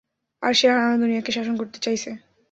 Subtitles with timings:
[0.41, 2.09] আর সে হারানো দুনিয়াকে শাসন করতে চাইছে।